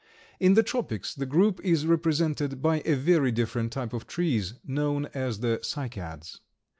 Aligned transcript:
In 0.39 0.55
the 0.55 0.63
tropics 0.63 1.13
the 1.13 1.27
group 1.27 1.59
is 1.63 1.85
represented 1.85 2.59
by 2.59 2.81
a 2.85 2.95
very 2.95 3.31
different 3.31 3.71
type 3.71 3.93
of 3.93 4.07
trees, 4.07 4.55
known 4.65 5.05
as 5.13 5.41
the 5.41 5.59
Cycads. 5.61 6.39